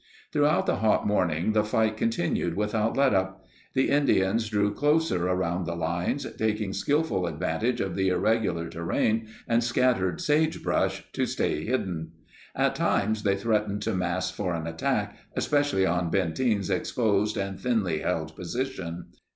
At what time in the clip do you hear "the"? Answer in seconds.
0.65-0.77, 1.53-1.63, 3.75-3.91, 5.67-5.75, 7.95-8.07